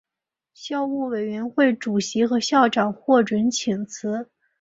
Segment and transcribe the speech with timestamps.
[0.55, 4.31] 校务委员会主席和校长获准请辞。